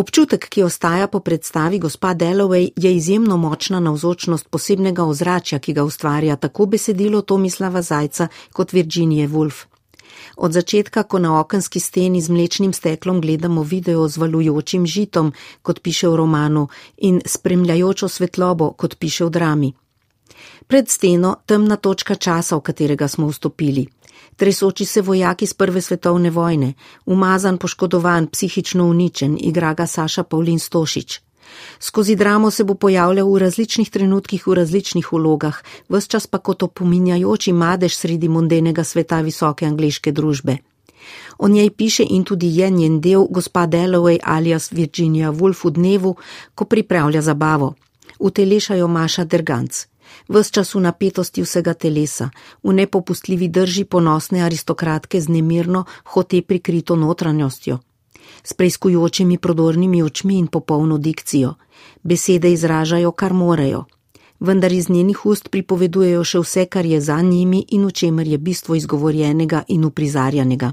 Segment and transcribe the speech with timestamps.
[0.00, 5.84] Občutek, ki ostaja po predstavi gospa Dalloway, je izjemno močna navzočnost posebnega ozračja, ki ga
[5.84, 9.66] ustvarja tako besedilo Tomislava Zajca kot Virginije Woolf.
[10.36, 15.32] Od začetka, ko na okenski steni z mlečnim steklom gledamo video z valujočim žitom,
[15.62, 19.72] kot piše v romanu, in spremljajočo svetlobo, kot piše v drami.
[20.66, 23.88] Pred steno temna točka časa, v katerega smo vstopili
[24.40, 26.72] tresoči se vojak iz Prve svetovne vojne,
[27.06, 31.20] umazan, poškodovan, psihično uničen, igra ga Saša Pavlin Stošič.
[31.80, 36.62] Skozi dramo se bo pojavljal v različnih trenutkih v različnih vlogah, vse čas pa kot
[36.62, 40.56] opominjajoči madež sredi mondenega sveta visoke angliške družbe.
[41.38, 46.16] O njej piše in tudi je njen del gospa Dalloway alias Virginia Woolf v dnevu,
[46.54, 47.74] ko pripravlja zabavo.
[48.18, 49.90] Utelešajo Maša Derganc
[50.28, 52.30] v napetosti vsega telesa,
[52.62, 57.78] v nepopustljivi drži ponosne aristokratke z nemirno, hote prikrito notranjostjo,
[58.44, 61.54] s preizkujočimi prodornimi očmi in popolno dikcijo.
[62.02, 63.84] Besede izražajo, kar morejo,
[64.40, 68.38] vendar iz njenih ust pripovedujejo še vse, kar je za njimi in v čemer je
[68.38, 70.72] bistvo izgovorjenega in uprizarjanega.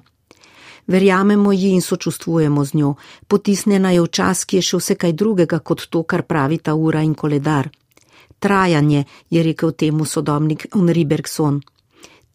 [0.88, 2.96] Verjamemo ji in sočustvujemo z njo,
[3.28, 6.76] potisnjena je v čas, ki je še vse kaj drugega kot to, kar pravi ta
[6.76, 7.70] ura in koledar
[8.40, 11.62] trajanje, je rekel temu sodobnik Henri Bergson.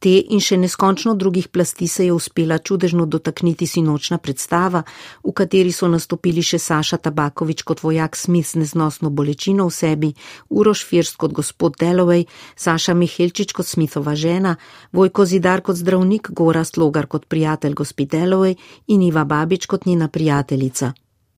[0.03, 4.81] Te in še neskončno drugih plasti se je uspela čudežno dotakniti sinočna predstava,
[5.22, 10.11] v kateri so nastopili še Saša Tabakovič kot vojak Smith z neznosno bolečino v sebi,
[10.50, 12.27] Uroš First kot gospod Dalloway,
[12.59, 14.56] Saša Mihelčič kot Smithova žena,
[14.91, 20.11] Vojko Zidar kot zdravnik, Gorast Logar kot prijatelj gospod Dalloway in Iva Babič kot njena
[20.11, 20.91] prijateljica.